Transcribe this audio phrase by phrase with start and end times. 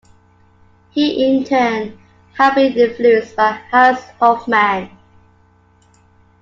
[0.89, 1.99] He in turn
[2.33, 4.89] had been influenced by Hans Hofmann.